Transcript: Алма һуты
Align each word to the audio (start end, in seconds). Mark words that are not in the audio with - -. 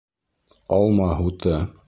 Алма 0.79 1.11
һуты 1.21 1.61